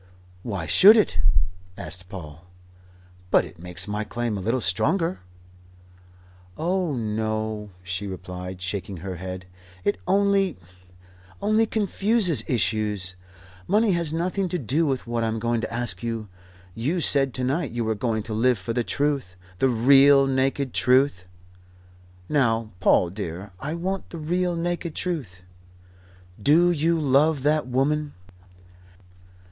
"Why 0.41 0.65
should 0.65 0.97
it?" 0.97 1.19
asked 1.77 2.09
Paul. 2.09 2.47
"But 3.29 3.45
it 3.45 3.59
makes 3.59 3.87
my 3.87 4.03
claim 4.03 4.35
a 4.35 4.41
little 4.41 4.59
stronger." 4.59 5.19
"Oh, 6.57 6.95
no," 6.95 7.69
she 7.83 8.07
replied, 8.07 8.63
shaking 8.63 8.97
her 9.05 9.17
head. 9.17 9.45
"It 9.83 9.99
only 10.07 10.57
only 11.39 11.67
confuses 11.67 12.43
issues. 12.47 13.13
Money 13.67 13.91
has 13.91 14.11
nothing 14.11 14.49
to 14.49 14.57
do 14.57 14.87
with 14.87 15.05
what 15.05 15.23
I'm 15.23 15.37
going 15.37 15.61
to 15.61 15.71
ask 15.71 16.01
you. 16.01 16.29
You 16.73 16.99
said 16.99 17.31
to 17.35 17.43
night 17.43 17.69
you 17.69 17.83
were 17.83 17.93
going 17.93 18.23
to 18.23 18.33
live 18.33 18.57
for 18.57 18.73
the 18.73 18.83
Truth 18.83 19.35
the 19.59 19.69
real 19.69 20.25
naked 20.25 20.73
Truth. 20.73 21.25
Now, 22.27 22.71
Paul 22.79 23.11
dear, 23.11 23.51
I 23.59 23.75
want 23.75 24.09
the 24.09 24.17
real, 24.17 24.55
naked 24.55 24.95
Truth. 24.95 25.43
Do 26.41 26.71
you 26.71 26.99
love 26.99 27.43
that 27.43 27.67
woman?" 27.67 28.15